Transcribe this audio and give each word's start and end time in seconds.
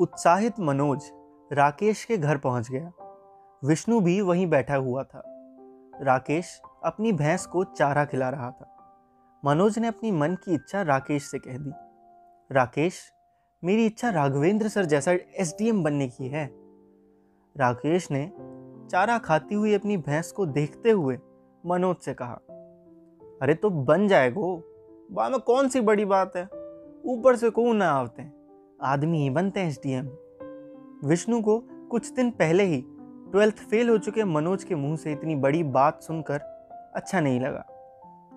उत्साहित 0.00 0.60
मनोज 0.60 1.10
राकेश 1.52 2.04
के 2.04 2.16
घर 2.16 2.38
पहुँच 2.38 2.70
गया। 2.70 2.92
विष्णु 3.64 4.00
भी 4.00 4.20
वहीं 4.20 4.46
बैठा 4.46 4.76
हुआ 4.76 5.02
था। 5.02 5.22
राकेश 6.02 6.60
अपनी 6.84 7.12
भैंस 7.12 7.46
को 7.46 7.64
चारा 7.64 8.04
खिला 8.04 8.28
रहा 8.28 8.50
था। 8.50 8.66
मनोज 9.44 9.78
ने 9.78 9.88
अपनी 9.88 10.12
मन 10.12 10.34
की 10.34 10.54
इच्छा 10.54 10.82
राकेश 10.82 11.30
से 11.30 11.38
कह 11.38 11.58
दी। 11.58 11.72
राकेश, 12.50 13.00
मेरी 13.62 13.86
इच्छा 13.86 14.10
राघवेंद्र 14.10 14.68
सर 14.68 14.84
जैसा 14.84 15.12
एसडीएम 15.12 15.84
बनने 15.84 16.08
की 16.08 16.28
है। 16.28 16.46
राकेश 17.56 18.10
ने 18.10 18.26
चारा 18.90 19.18
खाती 19.18 19.54
हुई 19.54 19.74
अपनी 19.74 19.96
भैंस 19.96 20.32
को 20.32 20.46
देखते 20.46 20.90
हुए 20.90 21.18
मनोज 21.66 21.96
से 21.96 22.14
कहा, 22.14 22.40
अरे 23.42 23.54
तो 23.54 23.70
बन 23.70 24.08
जाएगो। 24.08 24.56
बा 25.12 25.28
में 25.28 25.40
कौन 25.40 25.68
सी 25.68 25.80
बड़ी 25.80 26.04
बात 26.04 26.36
है? 26.36 26.44
ऊपर 27.04 27.36
से 27.36 27.50
कौन 27.50 27.76
ना 27.76 27.90
आते 27.90 28.22
हैं 28.22 28.39
आदमी 28.82 29.22
ही 29.22 29.30
बनते 29.30 29.60
हैं 29.60 29.68
एसडीएम 29.68 30.06
विष्णु 31.04 31.40
को 31.42 31.58
कुछ 31.90 32.10
दिन 32.12 32.30
पहले 32.30 32.64
ही 32.64 32.80
ट्वेल्थ 33.32 33.58
फेल 33.60 33.88
हो 33.88 33.96
चुके 33.98 34.24
मनोज 34.24 34.64
के 34.64 34.74
मुँह 34.74 34.96
से 34.96 35.12
इतनी 35.12 35.34
बड़ी 35.36 35.62
बात 35.64 36.02
सुनकर 36.02 36.40
अच्छा 36.96 37.20
नहीं 37.20 37.40
लगा। 37.40 37.64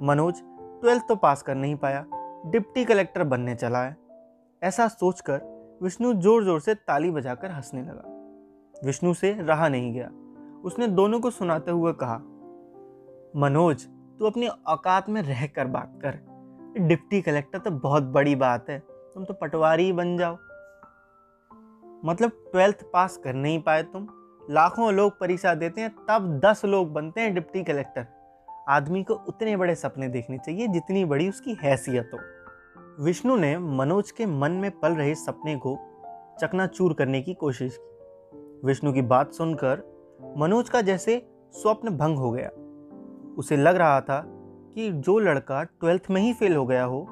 मनोज 0.01 0.41
ट्वेल्थ 0.81 1.07
तो 1.07 1.15
पास 1.15 1.41
कर 1.41 1.55
नहीं 1.55 1.75
पाया, 1.75 2.05
डिप्टी 2.45 2.85
कलेक्टर 2.85 3.23
बनने 3.23 3.55
चला 3.55 3.83
है। 3.83 3.95
ऐसा 4.61 4.87
सोचकर 4.87 5.77
विष्णु 5.81 6.13
ज़ोर 6.13 6.43
ज़ोर 6.43 6.59
से 6.59 6.75
ताली 6.75 7.11
बजाकर 7.11 7.51
हंसने 7.51 7.81
लगा। 7.81 8.85
विष्णु 8.85 9.13
से 9.13 9.31
रहा 9.39 9.67
नहीं 9.69 9.93
गया। 9.93 10.09
उसने 10.65 10.87
दोनों 10.89 11.19
को 11.19 11.29
सुनाते 11.31 11.71
हुए 11.71 11.93
कहा, 11.93 12.17
मनोज, 13.37 13.85
तू 14.19 14.25
अपनी 14.25 14.47
औकात 14.47 15.09
में 15.09 15.21
रह 15.21 15.45
कर 15.47 15.67
बात 15.67 15.99
कर। 16.03 16.19
डिप्टी 16.79 17.21
कलेक्टर 17.21 17.59
तो 17.59 17.71
बहुत 17.71 18.03
बड़ी 18.03 18.35
बात 18.35 18.69
है। 18.69 18.81
तुम 19.13 19.25
तो 19.25 19.33
पटवारी 19.33 19.93
बन 19.93 20.17
जाओ। 20.17 20.33
मतलब 22.05 22.31
ट्वेल्थ 22.51 22.83
पास 22.93 23.17
कर 23.17 23.33
नहीं 23.33 23.61
पाए 23.61 23.83
तुम। 23.83 24.07
लाखों 24.51 24.93
लोग 24.93 25.19
परीक्षा 25.19 25.53
देते 25.53 25.81
हैं, 25.81 25.95
तब 26.09 26.41
दस 26.45 26.65
लोग 26.65 26.93
बनते 26.93 27.21
हैं 27.21 27.33
डिप्टी 27.33 27.63
कलेक्टर। 27.63 28.07
आदमी 28.69 29.03
को 29.03 29.13
उतने 29.13 29.57
बड़े 29.57 29.75
सपने 29.75 30.07
देखने 30.07 30.37
चाहिए 30.37 30.67
जितनी 30.67 31.05
बड़ी 31.05 31.29
उसकी 31.29 31.57
हैसियत 31.63 32.11
हो। 32.13 32.19
विष्णु 33.03 33.35
ने 33.35 33.57
मनोज 33.57 34.11
के 34.11 34.25
मन 34.25 34.51
में 34.51 34.79
पल 34.79 34.93
रहे 34.93 35.15
सपने 35.15 35.55
को 35.55 35.79
चकनाचूर 36.41 36.93
करने 36.93 37.21
की 37.21 37.33
कोशिश 37.33 37.79
की। 37.81 38.67
विष्णु 38.67 38.93
की 38.93 39.01
बात 39.01 39.33
सुनकर 39.33 39.83
मनोज 40.37 40.69
का 40.69 40.81
जैसे 40.81 41.27
स्वप्न 41.51 41.89
भंग 41.89 42.17
हो 42.17 42.31
गया। 42.31 42.49
उसे 43.37 43.57
लग 43.57 43.75
रहा 43.75 44.01
था 44.01 44.23
कि 44.73 44.91
जो 44.91 45.19
लड़का 45.19 45.63
ट्वेल्थ 45.63 46.03
में 46.09 46.21
ही 46.21 46.33
फेल 46.33 46.55
हो 46.55 46.65
गया 46.65 46.83
हो 46.83 47.07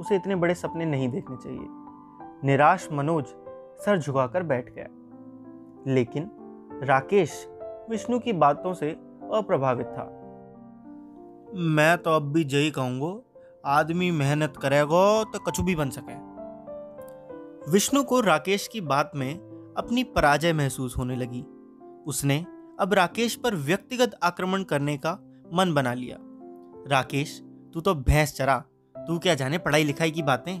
उसे 0.00 0.16
इतने 0.16 0.36
बड़े 0.36 0.54
सपने 0.54 0.84
नहीं 0.84 1.08
देखने 1.08 1.36
चाहिए। 1.36 1.66
निराश 2.44 2.88
मनोज 2.92 3.24
सर 3.80 3.98
झुकाकर 3.98 4.42
बैठ 4.42 4.74
गया। 4.74 4.86
लेकिन 5.94 6.30
राकेश 6.82 7.48
विष्णु 7.90 8.18
की 8.18 8.32
बातों 8.32 8.74
से 8.74 8.90
अप्रभावित 9.32 9.86
था। 9.86 10.04
मैं 11.54 11.98
तो 11.98 12.10
अब 12.10 12.32
भी 12.32 12.44
यही 12.44 12.70
कहूँगा, 12.70 13.22
आदमी 13.66 14.10
मेहनत 14.10 14.54
करेगा 14.56 15.24
तो 15.24 15.38
कछु 15.38 15.62
भी 15.62 15.74
बन 15.74 15.90
सके। 15.90 16.28
विष्णु 17.72 18.02
को 18.02 18.20
राकेश 18.20 18.68
की 18.68 18.80
बात 18.80 19.12
में 19.14 19.34
अपनी 19.78 20.04
पराजय 20.04 20.52
महसूस 20.52 20.98
होने 20.98 21.16
लगी। 21.16 21.44
उसने 22.06 22.46
अब 22.80 22.94
राकेश 22.94 23.34
पर 23.34 23.54
व्यक्तिगत 23.54 24.10
आक्रमण 24.22 24.62
करने 24.62 24.96
का 24.96 25.12
मन 25.54 25.74
बना 25.74 25.94
लिया। 25.94 26.16
राकेश, 26.88 27.42
तू 27.74 27.80
तो 27.80 27.94
भैंस 27.94 28.36
चरा 28.36 28.64
तू 29.08 29.18
क्या 29.18 29.34
जाने 29.34 29.58
पढ़ाई 29.58 29.84
लिखाई 29.84 30.10
की 30.10 30.22
बातें? 30.22 30.52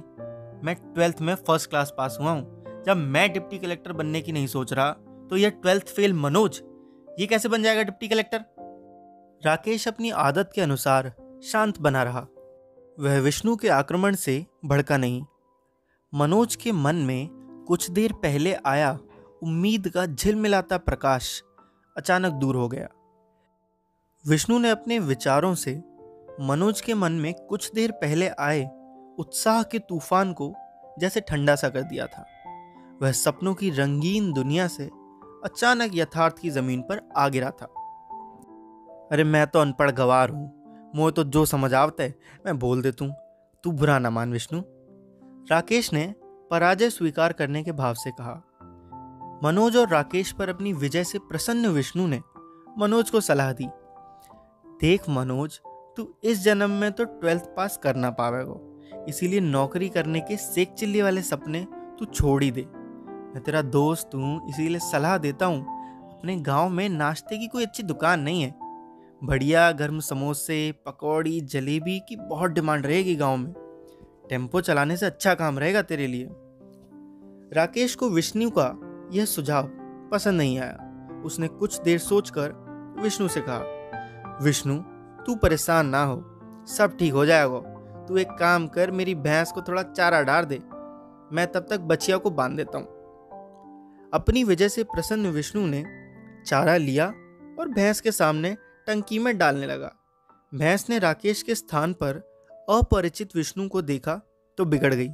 मैं 0.64 0.74
ट्वेल्थ 0.74 1.20
में 1.20 1.34
फ़र्स्ट 1.34 1.70
क्लास 1.70 1.92
पास 1.98 2.16
हुआ 2.20 2.30
हूँ। 2.30 2.82
जब 2.86 2.96
मैं 2.96 3.32
डिप्टी 3.32 3.58
कलेक्टर 3.58 3.92
बनने 3.92 4.20
की 4.20 4.32
नहीं 4.32 4.46
सोच 4.46 4.72
रहा 4.72 4.90
तो 5.30 5.36
यह 5.36 5.50
ट्वेल्थ 5.50 5.88
फेल 5.88 6.12
मनोज। 6.14 6.60
ये 7.20 7.26
कैसे 7.26 7.48
बन 7.48 7.62
जाएगा 7.62 7.82
डिप्टी 7.82 8.08
कलेक्टर? 8.08 8.44
राकेश 9.42 9.88
अपनी 9.88 10.10
आदत 10.10 10.50
के 10.54 10.60
अनुसार 10.60 11.12
शांत 11.44 11.78
बना 11.78 12.02
रहा। 12.02 12.26
वह 12.98 13.18
विष्णु 13.18 13.56
के 13.56 13.68
आक्रमण 13.68 14.14
से 14.14 14.44
भड़का 14.64 14.96
नहीं। 14.96 15.24
मनोज 16.12 16.56
के 16.56 16.72
मन 16.72 16.96
में 16.96 17.28
कुछ 17.68 17.90
देर 17.90 18.12
पहले 18.12 18.54
आया 18.66 18.98
उम्मीद 19.42 19.88
का 19.88 20.06
झिलमिलाता 20.06 20.78
प्रकाश 20.78 21.42
अचानक 21.96 22.32
दूर 22.32 22.56
हो 22.56 22.68
गया। 22.68 22.88
विष्णु 24.24 24.58
ने 24.58 24.70
अपने 24.70 24.98
विचारों 24.98 25.54
से 25.54 25.80
मनोज 26.40 26.80
के 26.80 26.94
मन 26.94 27.12
में 27.12 27.34
कुछ 27.48 27.70
देर 27.74 27.92
पहले 27.92 28.28
आए 28.28 28.64
उत्साह 29.18 29.62
के 29.62 29.78
तूफ़ान 29.78 30.32
को 30.32 30.52
जैसे 30.98 31.20
ठंडा 31.20 31.54
सा 31.56 31.68
कर 31.68 31.82
दिया 31.82 32.06
था। 32.06 32.24
वह 33.02 33.12
सपनों 33.12 33.54
की 33.54 33.70
रंगीन 33.70 34.32
दुनिया 34.32 34.66
से 34.68 34.84
अचानक 35.44 35.90
यथार्थ 35.94 36.38
की 36.38 36.50
ज़मीन 36.50 36.82
पर 36.82 37.00
आ 37.16 37.28
गिरा 37.28 37.50
था। 37.50 37.66
अरे 39.12 39.24
मैं 39.24 39.46
तो 39.46 39.58
अनपढ़ 39.58 39.90
गवार 39.90 40.30
हूँ, 40.30 40.90
मोह 40.96 41.10
तो 41.10 41.24
जो 41.24 41.44
समझ 41.44 41.74
आवता 41.74 42.02
है, 42.02 42.14
मैं 42.46 42.58
बोल 42.58 42.82
देता 42.82 43.04
हूँ, 43.04 43.14
तू 43.64 43.72
बुरा 43.72 43.98
ना 43.98 44.10
मान 44.10 44.32
विष्णु। 44.32 44.62
राकेश 45.50 45.92
ने 45.92 46.14
पराजय 46.50 46.90
स्वीकार 46.90 47.32
करने 47.32 47.62
के 47.62 47.72
भाव 47.72 47.94
से 47.94 48.10
कहा। 48.10 48.42
मनोज 49.44 49.76
और 49.76 49.88
राकेश 49.88 50.32
पर 50.32 50.48
अपनी 50.48 50.72
विजय 50.72 51.04
से 51.04 51.18
प्रसन्न 51.18 51.68
विष्णु 51.68 52.06
ने 52.06 52.20
मनोज 52.78 53.10
को 53.10 53.20
सलाह 53.20 53.52
दी। 53.52 53.68
देख 54.80 55.08
मनोज 55.08 55.60
तू 55.98 56.06
इस 56.24 56.42
जन्म 56.44 56.70
में 56.70 56.90
तो 56.92 57.04
ट्वेल्थ 57.04 57.44
पास 57.56 57.76
करना 57.76 58.10
पावेगा। 58.10 59.04
इसीलिए 59.08 59.40
नौकरी 59.40 59.88
करने 59.88 60.20
के 60.20 60.36
सेक 60.36 60.72
चिल्ली 60.72 61.02
वाले 61.02 61.22
सपने 61.22 61.66
तू 61.98 62.04
छोड़ 62.04 62.42
ही 62.42 62.50
दे। 62.50 62.62
मैं 62.62 63.42
तेरा 63.42 63.62
दोस्त 63.62 64.10
हूँ, 64.14 64.48
इसीलिए 64.48 64.78
सलाह 64.78 65.16
देता 65.18 65.46
हूँ, 65.46 65.60
अपने 66.08 66.36
गाँव 66.36 66.68
में 66.68 66.88
नाश्ते 66.88 67.38
की 67.38 67.46
कोई 67.46 67.64
अच्छी 67.64 67.82
दुकान 67.82 68.20
नहीं 68.20 68.42
है। 68.42 68.54
बढ़िया 69.24 69.70
गर्म 69.72 70.00
समोसे, 70.00 70.74
पकौड़ी, 70.86 71.40
जलेबी 71.40 71.98
की 72.00 72.16
बहुत 72.16 72.50
डिमांड 72.50 72.86
रहेगी 72.86 73.14
गाँव 73.16 73.36
में। 73.36 73.52
टेंपो 74.30 74.60
चलाने 74.60 74.96
से 74.96 75.06
अच्छा 75.06 75.34
काम 75.34 75.58
रहेगा 75.58 75.82
तेरे 75.82 76.06
लिए। 76.06 76.28
राकेश 77.54 77.94
को 77.94 78.08
विष्णु 78.08 78.50
का 78.50 78.68
यह 79.12 79.24
सुझाव 79.24 79.70
पसंद 80.12 80.38
नहीं 80.38 80.58
आया। 80.58 81.22
उसने 81.24 81.48
कुछ 81.48 81.80
देर 81.80 81.98
सोचकर 81.98 82.52
विष्णु 83.02 83.28
से 83.28 83.40
कहा, 83.40 84.38
विष्णु 84.42 84.80
तू 85.28 85.34
परेशान 85.34 85.86
ना 85.86 86.04
हो। 86.04 86.24
सब 86.66 86.96
ठीक 86.98 87.12
हो 87.12 87.26
जाएगा। 87.26 87.58
तू 88.08 88.16
एक 88.16 88.30
काम 88.30 88.66
कर, 88.66 88.90
मेरी 88.90 89.14
भैंस 89.14 89.52
को 89.52 89.62
थोड़ा 89.62 89.82
चारा 89.82 90.22
डाल 90.22 90.44
दे। 90.44 90.58
मैं 91.34 91.46
तब 91.46 91.66
तक 91.70 91.80
बचिया 91.80 92.16
को 92.16 92.30
बाँध 92.30 92.56
देता 92.56 92.78
हूँ। 92.78 92.86
अपनी 94.14 94.44
वजह 94.44 94.68
से 94.68 94.84
प्रसन्न 94.84 95.26
विष्णु 95.26 95.66
ने 95.66 95.84
चारा 96.46 96.76
लिया 96.76 97.06
और 97.60 97.68
भैंस 97.68 98.00
के 98.00 98.12
सामने 98.12 98.56
टंकी 98.86 99.18
में 99.18 99.38
डालने 99.38 99.66
लगा। 99.66 99.92
भैंस 100.54 100.90
ने 100.90 100.98
राकेश 100.98 101.42
के 101.42 101.54
स्थान 101.54 101.92
पर 101.92 102.14
अपरिचित 102.70 103.36
विष्णु 103.36 103.68
को 103.68 103.82
देखा 103.82 104.20
तो 104.58 104.64
बिगड़ 104.64 104.94
गई। 104.94 105.10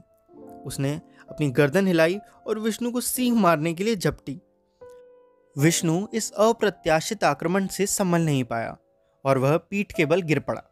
उसने 0.67 1.01
अपनी 1.31 1.51
गर्दन 1.51 1.87
हिलाई 1.87 2.19
और 2.47 2.59
विष्णु 2.59 2.91
को 2.91 3.01
सींग 3.01 3.37
मारने 3.37 3.75
के 3.75 3.85
लिए 3.85 3.97
झपटी। 3.97 4.41
विष्णु 5.59 6.07
इस 6.15 6.33
अप्रत्याशित 6.33 7.25
आक्रमण 7.25 7.67
से 7.67 7.87
संभल 7.87 8.21
नहीं 8.21 8.45
पाया। 8.45 8.77
और 9.25 9.39
वह 9.39 9.57
पीठ 9.61 9.93
के 9.93 10.07
बल 10.07 10.23
गिर 10.23 10.39
पड़ा। 10.41 10.63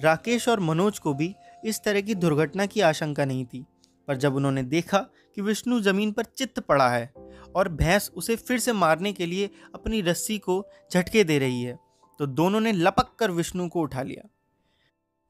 राकेश 0.00 0.48
और 0.48 0.60
मनोज 0.60 0.98
को 0.98 1.14
भी 1.14 1.34
इस 1.64 1.82
तरह 1.84 2.00
की 2.00 2.14
दुर्घटना 2.14 2.66
की 2.66 2.80
आशंका 2.80 3.24
नहीं 3.24 3.44
थी, 3.44 3.64
पर 4.08 4.16
जब 4.16 4.34
उन्होंने 4.36 4.62
देखा 4.62 4.98
कि 5.36 5.42
विष्णु 5.42 5.80
ज़मीन 5.80 6.12
पर 6.12 6.24
चित्त 6.28 6.60
पड़ा 6.60 6.88
है 6.88 7.12
और 7.56 7.68
भैंस 7.68 8.10
उसे 8.14 8.36
फिर 8.36 8.58
से 8.58 8.72
मारने 8.72 9.12
के 9.12 9.26
लिए 9.26 9.50
अपनी 9.74 10.00
रस्सी 10.00 10.38
को 10.38 10.64
झटके 10.92 11.24
दे 11.24 11.38
रही 11.38 11.62
है 11.62 11.78
तो 12.20 12.26
दोनों 12.26 12.60
ने 12.60 12.72
लपक 12.72 13.14
कर 13.18 13.30
विष्णु 13.30 13.68
को 13.68 13.80
उठा 13.80 14.02
लिया। 14.02 14.28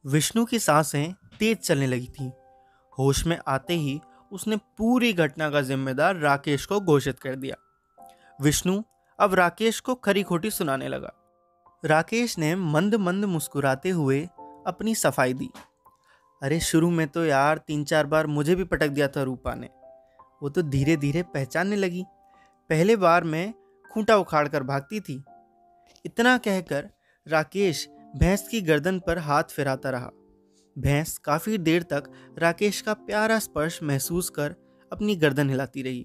विष्णु 0.04 0.44
की 0.44 0.58
साँसें 0.58 1.12
तेज 1.38 1.58
चलने 1.58 1.86
लगी 1.86 2.08
थी। 2.10 2.30
होश 2.92 3.24
में 3.26 3.38
आते 3.48 3.74
ही 3.74 4.00
उसने 4.32 4.56
पूरी 4.56 5.12
घटना 5.12 5.48
का 5.50 5.60
जिम्मेदार 5.60 6.16
राकेश 6.16 6.66
को 6.66 6.80
घोषित 6.80 7.18
कर 7.20 7.36
दिया। 7.36 7.56
विष्णु 8.40 8.82
अब 9.18 9.34
राकेश 9.34 9.80
को 9.80 9.94
खरी 9.94 10.22
खोटी 10.22 10.50
सुनाने 10.50 10.88
लगा। 10.88 11.12
राकेश 11.84 12.38
ने 12.38 12.56
मंद 12.56 12.94
मंद 12.94 13.24
मुस्कुराते 13.24 13.90
हुए 13.90 14.28
अपनी 14.66 14.94
सफ़ाई 14.94 15.34
दी। 15.34 15.50
अरे, 16.42 16.60
शुरू 16.60 16.90
में 16.90 17.08
तो 17.08 17.24
यार 17.24 17.58
तीन 17.58 17.84
चार 17.84 18.06
बार 18.06 18.26
मुझे 18.26 18.54
भी 18.54 18.64
पटक 18.64 18.88
दिया 18.88 19.08
था 19.08 19.22
रूपा 19.22 19.54
ने। 19.54 19.68
वो 20.42 20.48
तो 20.48 20.62
धीरे 20.62 20.96
धीरे 20.96 21.22
पहचानने 21.22 21.76
लगी। 21.76 22.04
पहले 22.70 22.96
बार 22.96 23.24
मैं 23.24 23.54
खूंटा 23.92 24.16
उखाड़ 24.16 24.48
कर 24.48 24.62
भागती 24.62 25.00
थी। 25.00 25.24
इतना 26.06 26.38
कहकर 26.38 26.90
राकेश 27.28 27.88
भैंस 28.16 28.48
की 28.48 28.60
गर्दन 28.60 28.98
पर 28.98 29.18
हाथ 29.18 29.44
फिराता 29.44 29.90
रहा। 29.90 30.10
भैंस 30.78 31.18
काफ़ी 31.18 31.58
देर 31.58 31.82
तक 31.82 32.04
राकेश 32.38 32.80
का 32.80 32.94
प्यारा 32.94 33.38
स्पर्श 33.38 33.80
महसूस 33.82 34.30
कर 34.30 34.54
अपनी 34.92 35.16
गर्दन 35.16 35.50
हिलाती 35.50 35.82
रही। 35.82 36.04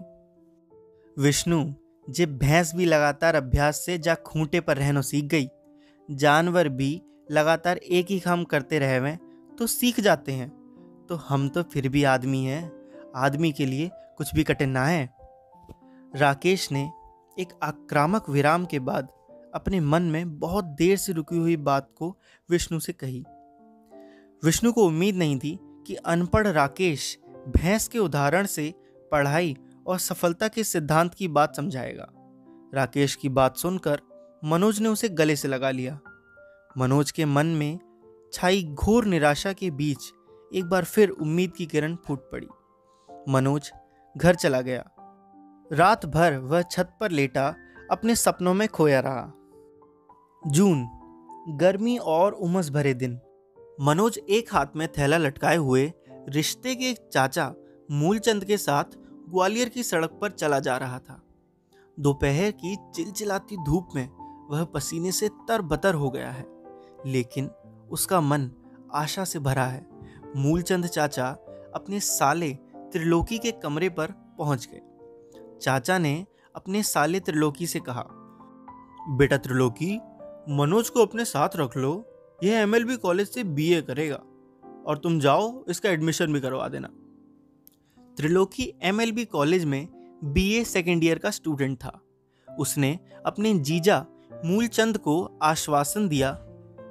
विष्णु 1.24 1.74
जे 2.10 2.26
भैंस 2.26 2.76
भी 2.76 2.86
लगातार 2.86 3.36
अभ्यास 3.36 3.76
से 3.76 3.98
जा 3.98 4.16
खूंटे 4.16 4.60
पर 4.60 4.78
रहना 4.78 5.02
सीख 5.02 5.26
गई 5.26 5.48
जानवर 6.12 6.70
भी 6.70 7.02
लगातार 7.32 7.78
एक 7.78 8.06
ही 8.10 8.20
काम 8.20 8.44
करते 8.44 8.80
रहे 8.80 8.98
हुए 8.98 9.16
तो 9.58 9.68
सीख 9.68 10.00
जाते 10.00 10.32
हैं। 10.32 10.50
तो 11.10 11.16
हम 11.16 11.50
तो 11.50 11.64
फिर 11.64 11.90
भी 11.90 12.04
आदमी 12.04 12.44
हैं। 12.44 12.72
आदमी 13.16 13.52
के 13.52 13.66
लिए 13.66 13.90
कुछ 14.18 14.36
भी 14.36 14.44
कठिन 14.44 14.70
ना 14.70 14.86
है। 14.86 15.10
राकेश 16.16 16.72
ने 16.72 16.92
एक 17.40 17.60
आक्रामक 17.64 18.30
विराम 18.30 18.66
के 18.66 18.80
बाद 18.80 19.08
अपने 19.56 19.80
मन 19.80 20.02
में 20.02 20.40
बहुत 20.40 20.66
देर 20.66 20.98
से 20.98 21.14
रुकी 21.14 21.38
हुई 21.38 21.58
बात 21.58 21.90
को 21.96 22.18
विष्णु 22.50 22.80
से 22.80 22.94
कही। 22.94 23.26
विष्णु 24.44 24.72
को 24.74 24.86
उम्मीद 24.86 25.16
नहीं 25.16 25.40
थी 25.40 25.60
कि 25.88 25.96
अनपढ़ 25.96 26.48
राकेश 26.48 27.18
भैंस 27.48 27.88
के 27.88 28.00
उदाहरण 28.00 28.46
से 28.46 28.74
पढ़ाई 29.12 29.58
और 29.88 30.00
सफलता 30.00 30.48
के 30.48 30.64
सिद्धांत 30.64 31.14
की 31.14 31.28
बात 31.28 31.56
समझाएगा। 31.56 32.10
राकेश 32.74 33.16
की 33.16 33.30
बात 33.30 33.58
सुनकर 33.58 34.02
मनोज 34.46 34.80
ने 34.80 34.90
उसे 34.90 35.10
गले 35.10 35.36
से 35.36 35.48
लगा 35.48 35.72
लिया। 35.72 36.00
मनोज 36.78 37.12
के 37.12 37.26
मन 37.26 37.46
में 37.46 37.80
छाई 38.34 38.64
घोर 38.64 39.06
निराशा 39.06 39.54
के 39.54 39.72
बीच 39.72 40.12
एक 40.54 40.66
बार 40.66 40.84
फिर 40.84 41.10
उम्मीद 41.10 41.52
की 41.52 41.66
किरण 41.66 41.96
फूट 41.96 42.20
पड़ी। 42.32 42.48
मनोज 43.30 43.72
घर 44.18 44.36
चला 44.36 44.62
गया। 44.62 44.90
रात 45.74 46.06
भर 46.06 46.38
वह 46.38 46.62
छत 46.62 46.98
पर 47.00 47.12
लेटा, 47.12 47.56
अपने 47.92 48.16
सपनों 48.16 48.54
में 48.54 48.68
खोया 48.68 49.00
रहा। 49.00 49.34
जून, 50.48 50.88
गर्मी 51.50 51.98
और 51.98 52.32
उमस 52.32 52.70
भरे 52.70 52.94
दिन। 52.94 53.20
मनोज 53.82 54.20
एक 54.30 54.54
हाथ 54.54 54.66
में 54.76 54.88
थैला 54.88 55.18
लटकाए 55.18 55.58
हुए 55.58 55.94
रिश्ते 56.30 56.76
के 56.76 56.94
चाचा 56.94 57.54
मूलचंद 57.92 58.46
के 58.46 58.58
साथ 58.58 58.84
ग्वालियर 59.30 59.70
की 59.70 59.84
सड़क 59.84 60.18
पर 60.22 60.32
चला 60.32 60.60
जा 60.60 60.78
रहा 60.78 61.00
था। 61.00 61.22
दोपहर 62.00 62.52
की 62.52 62.78
चिलचिलाती 62.96 63.58
धूप 63.58 63.90
में 63.96 64.19
वह 64.50 64.64
पसीने 64.64 65.12
से 65.12 65.30
तर 65.30 65.62
बतर 65.62 65.94
हो 65.94 66.10
गया 66.10 66.32
है। 66.32 66.46
लेकिन 67.06 67.50
उसका 67.92 68.22
मन 68.22 68.52
आशा 68.94 69.24
से 69.24 69.40
भरा 69.40 69.66
है। 69.66 69.88
मूलचंद 70.36 70.86
चाचा 70.86 71.30
अपने 71.76 72.00
साले 72.00 72.54
त्रिलोकी 72.76 73.38
के 73.38 73.52
कमरे 73.52 73.90
पर 73.90 74.12
पहुँच 74.38 74.70
गए। 74.72 74.82
चाचा 75.62 75.98
ने 75.98 76.26
अपने 76.56 76.84
साले 76.84 77.20
त्रिलोकी 77.20 77.68
से 77.68 77.80
कहा, 77.80 78.06
बेटा 79.10 79.38
त्रिलोकी, 79.38 79.98
मनोज 80.50 80.90
को 80.90 81.06
अपने 81.06 81.26
साथ 81.26 81.50
रख 81.56 81.78
लो। 81.78 82.06
यह 82.44 82.60
एमएलबी 82.60 82.96
कॉलेज 82.96 83.30
से 83.30 83.44
बीए 83.44 83.82
करेगा 83.82 84.22
और 84.88 84.98
तुम 84.98 85.20
जाओ, 85.20 85.66
इसका 85.66 85.90
एडमिशन 85.90 86.34
भी 86.34 86.42
करवा 86.42 86.68
देना। 86.68 86.88
त्रिलोकी 88.18 88.74
एमएलबी 88.82 89.26
कॉलेज 89.26 89.66
में 89.66 89.88
बीए 90.24 90.64
सेकेंड 90.64 91.04
ईयर 91.04 91.20
का 91.20 91.32
स्टूडेंट 91.32 91.78
था। 91.78 92.02
उसने 92.60 93.00
अपने 93.26 93.54
जीजा 93.60 94.06
मूलचंद 94.46 94.98
को 94.98 95.40
आश्वासन 95.42 96.08
दिया, 96.08 96.38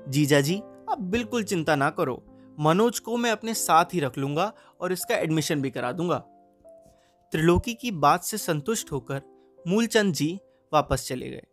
जीजा 0.08 0.40
जी, 0.40 0.56
आप 0.90 1.00
बिल्कुल 1.00 1.44
चिंता 1.44 1.76
ना 1.76 1.90
करो। 1.90 2.22
मनोज 2.60 2.98
को 2.98 3.16
मैं 3.16 3.30
अपने 3.30 3.54
साथ 3.54 3.94
ही 3.94 4.00
रख 4.00 4.18
लूँगा 4.18 4.52
और 4.80 4.92
इसका 4.92 5.16
एडमिशन 5.16 5.62
भी 5.62 5.70
करा 5.70 5.92
दूँगा। 5.92 6.18
त्रिलोकी 7.32 7.74
की 7.74 7.90
बात 7.90 8.24
से 8.24 8.38
संतुष्ट 8.38 8.92
होकर 8.92 9.22
मूलचंद 9.68 10.14
जी 10.14 10.38
वापस 10.72 11.06
चले 11.08 11.30
गए। 11.30 11.46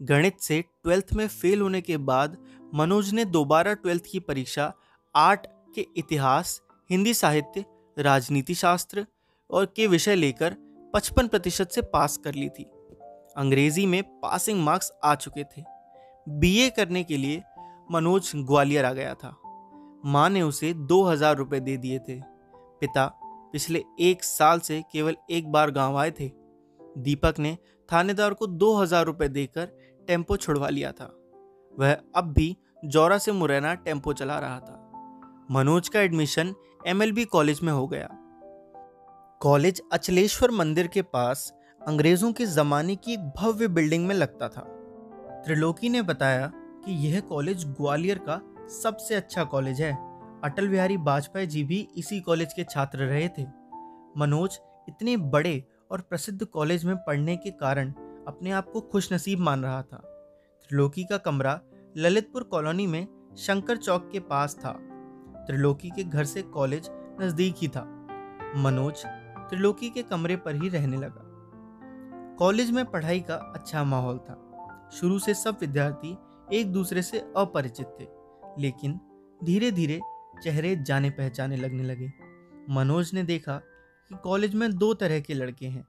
गणित 0.00 0.40
से 0.40 0.60
ट्वेल्थ 0.62 1.12
में 1.12 1.26
फेल 1.28 1.60
होने 1.60 1.80
के 1.80 1.96
बाद 1.96 2.36
मनोज 2.74 3.12
ने 3.12 3.24
दोबारा 3.24 3.74
ट्वेल्थ 3.74 4.04
की 4.10 4.20
परीक्षा 4.20 4.72
आर्ट 5.14 5.46
के 5.74 5.86
इतिहास, 5.96 6.60
हिंदी 6.90 7.14
साहित्य, 7.14 7.64
राजनीति 7.96 8.54
शास्त्र 8.54 9.06
और 9.50 9.72
के 9.76 9.86
विषय 9.86 10.14
लेकर 10.14 10.56
55 10.94 11.28
प्रतिशत 11.28 11.70
से 11.70 11.82
पास 11.82 12.16
कर 12.16 12.34
ली 12.34 12.48
थी। 12.48 12.70
अंग्रेज़ी 13.38 13.86
में 13.86 14.02
पासिंग 14.20 14.62
मार्क्स 14.64 14.92
आ 15.04 15.14
चुके 15.14 15.44
थे। 15.46 15.62
बीए 16.26 16.68
करने 16.70 17.02
के 17.04 17.16
लिए 17.16 17.42
मनोज 17.90 18.32
ग्वालियर 18.36 18.84
आ 18.84 18.92
गया 18.92 19.14
था। 19.14 19.36
माँ 20.04 20.28
ने 20.30 20.42
उसे 20.42 20.72
दो 20.74 21.02
हज़ार 21.04 21.36
रुपये 21.36 21.60
दे 21.60 21.76
दिए 21.76 21.98
थे। 21.98 22.20
पिता 22.80 23.06
पिछले 23.52 23.82
एक 24.00 24.24
साल 24.24 24.60
से 24.60 24.82
केवल 24.92 25.16
एक 25.30 25.50
बार 25.52 25.70
गाँव 25.70 25.96
आए 25.98 26.10
थे। 26.10 26.30
दीपक 26.98 27.38
ने 27.38 27.56
थानेदार 27.88 28.34
को 28.34 28.46
दो 28.46 28.74
हज़ार 28.76 29.04
रुपये 29.04 29.28
देकर 29.28 29.66
टेंपो 30.08 30.36
छुड़वा 30.36 30.68
लिया 30.68 30.92
था। 30.92 31.14
वह 31.74 31.96
अब 32.16 32.32
भी 32.32 32.56
जौरा 32.84 33.18
से 33.18 33.32
मुरैना 33.32 33.74
टेंपो 33.74 34.12
चला 34.12 34.38
रहा 34.38 34.58
था। 34.58 35.46
मनोज 35.50 35.88
का 35.88 36.00
एडमिशन 36.00 36.54
एमएलबी 36.86 37.24
कॉलेज 37.24 37.60
में 37.62 37.72
हो 37.72 37.86
गया। 37.88 38.08
कॉलेज 39.40 39.82
अचलेश्वर 39.92 40.50
मंदिर 40.50 40.86
के 40.86 41.02
पास 41.02 41.52
अंग्रेज़ों 41.80 42.32
के 42.32 42.46
जमाने 42.46 42.96
की 42.96 43.12
एक 43.12 43.20
भव्य 43.36 43.68
बिल्डिंग 43.68 44.06
में 44.06 44.14
लगता 44.14 44.48
था। 44.48 44.60
त्रिलोकी 45.44 45.88
ने 45.88 46.02
बताया 46.02 46.50
कि 46.54 46.92
यह 47.06 47.20
कॉलेज 47.20 47.64
ग्वालियर 47.66 48.18
का 48.18 48.40
सबसे 48.68 49.14
अच्छा 49.14 49.44
कॉलेज 49.44 49.80
है। 49.80 49.92
अटल 50.44 50.68
बिहारी 50.68 50.96
वाजपेयी 50.96 51.46
जी 51.46 51.62
भी 51.64 51.88
इसी 51.96 52.20
कॉलेज 52.20 52.52
के 52.52 52.64
छात्र 52.64 52.98
रहे 52.98 53.28
थे। 53.28 53.42
मनोज 54.16 54.58
इतने 54.88 55.16
बड़े 55.16 55.64
और 55.90 56.00
प्रसिद्ध 56.00 56.44
कॉलेज 56.44 56.84
में 56.84 56.96
पढ़ने 56.96 57.36
के 57.36 57.50
कारण 57.50 57.92
अपने 58.28 58.50
आप 58.50 58.70
को 58.70 58.80
खुशनसीब 58.80 59.38
मान 59.38 59.62
रहा 59.62 59.82
था। 59.82 59.96
त्रिलोकी 60.62 61.04
का 61.04 61.16
कमरा 61.16 61.60
ललितपुर 61.96 62.42
कॉलोनी 62.42 62.86
में 62.86 63.06
शंकर 63.36 63.76
चौक 63.76 64.10
के 64.12 64.20
पास 64.20 64.54
था। 64.54 64.72
त्रिलोकी 65.46 65.90
के 65.90 66.04
घर 66.04 66.24
से 66.24 66.42
कॉलेज 66.42 66.90
नज़दीक 67.20 67.54
ही 67.58 67.68
था। 67.68 67.84
मनोज 68.56 69.04
त्रिलोकी 69.48 69.90
के 69.90 70.02
कमरे 70.02 70.36
पर 70.36 70.62
ही 70.62 70.68
रहने 70.68 70.96
लगा। 70.96 71.24
कॉलेज 72.38 72.70
में 72.70 72.84
पढ़ाई 72.84 73.20
का 73.20 73.34
अच्छा 73.34 73.82
माहौल 73.84 74.18
था। 74.18 74.88
शुरू 74.92 75.18
से 75.18 75.34
सब 75.34 75.56
विद्यार्थी 75.60 76.16
एक 76.52 76.72
दूसरे 76.72 77.02
से 77.02 77.18
अपरिचित 77.36 77.86
थे, 78.00 78.06
लेकिन 78.58 78.92
धीरे 79.40 79.70
धीरे 79.70 80.00
चेहरे 80.42 80.74
जाने 80.76 81.10
पहचाने 81.10 81.56
लगने 81.56 81.82
लगे। 81.82 82.10
मनोज 82.70 83.10
ने 83.14 83.22
देखा 83.22 83.56
कि 84.10 84.14
कॉलेज 84.14 84.54
में 84.54 84.70
दो 84.72 84.92
तरह 84.94 85.20
के 85.20 85.34
लड़के 85.34 85.66
हैं। 85.66 85.86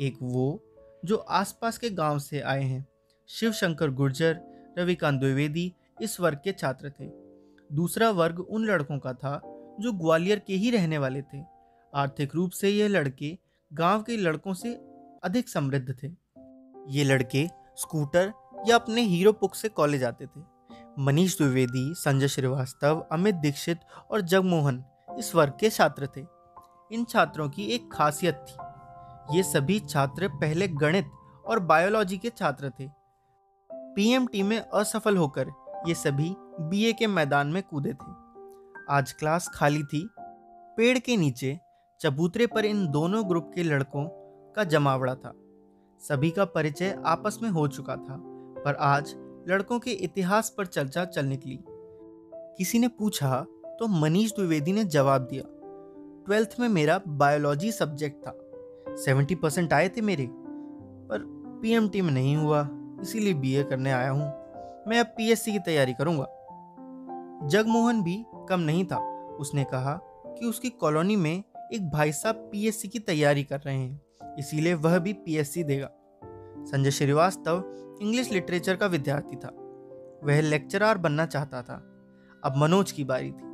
एक 0.00 0.18
वो, 0.22 0.62
जो 1.04 1.16
आसपास 1.16 1.78
के 1.78 1.90
गाँव 1.90 2.18
से 2.18 2.40
आए 2.40 2.62
हैं। 2.62 2.86
शिव 3.28 3.52
शंकर 3.52 3.90
गुर्जर, 3.90 4.40
रविकांत 4.78 5.20
द्विवेदी 5.20 5.72
इस 6.02 6.20
वर्ग 6.20 6.40
के 6.44 6.52
छात्र 6.52 6.90
थे। 6.90 7.08
दूसरा 7.70 8.10
वर्ग 8.10 8.40
उन 8.40 8.64
लड़कों 8.64 8.98
का 8.98 9.12
था, 9.12 9.40
जो 9.80 9.92
ग्वालियर 9.92 10.38
के 10.38 10.54
ही 10.54 10.70
रहने 10.70 10.98
वाले 10.98 11.22
थे। 11.22 11.42
आर्थिक 11.92 12.34
रूप 12.34 12.50
से 12.50 12.70
ये 12.70 12.88
लड़के 12.88 13.36
गाँव 13.72 14.02
के 14.02 14.16
लड़कों 14.16 14.54
से 14.54 14.74
अधिक 15.24 15.48
समृद्ध 15.48 15.94
थे। 16.02 16.08
ये 16.88 17.04
लड़के 17.04 17.46
स्कूटर 17.76 18.32
या 18.66 18.74
अपने 18.74 19.00
हीरो 19.00 19.32
पुक 19.32 19.54
से 19.54 19.68
कॉलेज 19.68 20.04
आते 20.04 20.26
थे। 20.26 20.40
मनीष 20.98 21.36
द्विवेदी, 21.38 21.94
संजय 21.94 22.28
श्रीवास्तव, 22.28 23.06
अमित 23.12 23.34
दीक्षित 23.34 23.80
और 24.10 24.20
जगमोहन 24.20 24.84
इस 25.18 25.34
वर्ग 25.34 25.56
के 25.60 25.70
छात्र 25.70 26.08
थे। 26.16 26.24
इन 26.92 27.04
छात्रों 27.04 27.48
की 27.48 27.64
एक 27.64 27.88
खासियत 27.92 28.44
थी। 28.48 29.36
ये 29.36 29.42
सभी 29.42 29.78
छात्र 29.80 30.28
पहले 30.28 30.68
गणित 30.68 31.10
और 31.46 31.58
बायोलॉजी 31.58 32.18
के 32.18 32.30
छात्र 32.30 32.70
थे। 32.70 32.88
पीएमटी 33.70 34.42
में 34.42 34.58
असफल 34.58 35.16
होकर 35.16 35.48
ये 35.88 35.94
सभी 35.94 36.34
बीए 36.60 36.92
के 36.92 37.06
मैदान 37.06 37.46
में 37.46 37.62
कूदे 37.62 37.92
थे। 37.92 38.12
आज 38.90 39.12
क्लास 39.12 39.48
खाली 39.54 39.82
थी। 39.82 40.08
पेड़ 40.76 40.98
के 40.98 41.16
नीचे 41.16 41.58
चबूतरे 42.00 42.46
पर 42.46 42.64
इन 42.64 42.86
दोनों 42.88 43.28
ग्रुप 43.28 43.50
के 43.54 43.62
लड़कों 43.62 44.04
का 44.56 44.64
जमावड़ा 44.64 45.14
था। 45.14 45.34
सभी 46.00 46.30
का 46.30 46.44
परिचय 46.44 46.96
आपस 47.06 47.38
में 47.42 47.48
हो 47.50 47.66
चुका 47.68 47.96
था, 47.96 48.16
पर 48.64 48.74
आज 48.74 49.14
लड़कों 49.48 49.78
के 49.78 49.90
इतिहास 49.90 50.54
पर 50.58 50.66
चर्चा 50.66 51.04
चल 51.04 51.26
निकली। 51.26 51.58
किसी 52.58 52.78
ने 52.78 52.88
पूछा 52.88 53.40
तो 53.78 53.86
मनीष 53.90 54.32
द्विवेदी 54.32 54.72
ने 54.72 54.84
जवाब 54.86 55.22
दिया, 55.22 55.42
ट्वेल्थ 56.26 56.56
में 56.60 56.68
मेरा 56.68 57.00
बायोलॉजी 57.08 57.72
सब्जेक्ट 57.72 58.16
था। 58.18 58.32
सेवेंटी 58.96 59.34
परसेंट 59.34 59.72
आए 59.72 59.88
थे 59.88 60.00
मेरे, 60.00 60.26
पर 60.28 61.24
पीएमटी 61.62 62.00
में 62.02 62.12
नहीं 62.12 62.36
हुआ, 62.36 62.68
इसीलिए 63.02 63.34
बीए 63.34 63.64
करने 63.64 63.92
आया 63.92 64.10
हूँ। 64.10 64.24
मैं 64.88 64.98
अब 65.00 65.06
पीएससी 65.06 65.52
की 65.52 65.58
तैयारी 65.58 65.94
करूँगा। 65.94 66.26
जगमोहन 67.48 68.02
भी 68.02 68.24
कम 68.48 68.60
नहीं 68.60 68.84
था। 68.84 68.98
उसने 69.40 69.64
कहा 69.64 69.94
कि 70.28 70.46
उसकी 70.46 70.70
कॉलोनी 70.70 71.16
में 71.16 71.42
एक 71.74 71.90
भाई 71.90 72.12
साहब 72.12 72.48
पीएससी 72.52 72.88
की 72.88 72.98
तैयारी 72.98 73.44
कर 73.44 73.60
रहे 73.60 73.76
हैं। 73.76 74.00
इसीलिए 74.38 74.74
वह 74.74 74.98
भी 74.98 75.12
पीएससी 75.12 75.64
देगा। 75.64 75.90
संजय 76.66 76.90
श्रीवास्तव 76.90 77.98
इंग्लिश 78.02 78.32
लिटरेचर 78.32 78.76
का 78.76 78.86
विद्यार्थी 78.86 79.36
था। 79.36 79.48
वह 80.24 80.40
लेक्चरार 80.40 80.98
बनना 80.98 81.26
चाहता 81.26 81.62
था। 81.62 81.74
अब 82.44 82.56
मनोज 82.56 82.92
की 82.92 83.04
बारी 83.04 83.30
थी। 83.30 83.44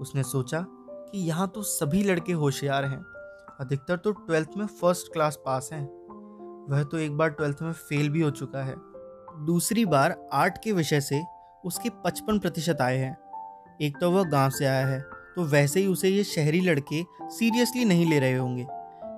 उसने 0.00 0.22
सोचा 0.22 0.64
कि 0.70 1.18
यहाँ 1.18 1.48
तो 1.48 1.62
सभी 1.62 2.02
लड़के 2.02 2.32
होशियार 2.32 2.84
हैं। 2.84 3.00
अधिकतर 3.60 3.96
तो 3.96 4.12
ट्वेल्थ 4.12 4.48
में 4.56 4.66
फ़र्स्ट 4.66 5.12
क्लास 5.12 5.38
पास 5.46 5.70
हैं। 5.72 5.84
वह 6.70 6.82
तो 6.82 6.98
एक 6.98 7.16
बार 7.16 7.28
ट्वेल्थ 7.28 7.62
में 7.62 7.72
फेल 7.72 8.10
भी 8.10 8.20
हो 8.20 8.30
चुका 8.30 8.62
है। 8.62 8.74
दूसरी 9.46 9.84
बार 9.86 10.16
आर्ट 10.32 10.58
के 10.64 10.72
विषय 10.72 11.00
से 11.00 11.22
उसके 11.64 11.90
पचपन 12.04 12.38
प्रतिशत 12.38 12.78
आए 12.80 12.96
हैं। 12.96 13.16
एक 13.82 13.96
तो 14.00 14.10
वह 14.10 14.24
गाँव 14.24 14.50
से 14.50 14.66
आया 14.66 14.86
है 14.86 15.00
तो 15.36 15.44
वैसे 15.44 15.80
ही 15.80 15.86
उसे 15.86 16.08
ये 16.08 16.24
शहरी 16.24 16.60
लड़के 16.60 17.02
सीरियसली 17.22 17.84
नहीं 17.84 18.06
ले 18.10 18.18
रहे 18.18 18.36
होंगे। 18.36 18.66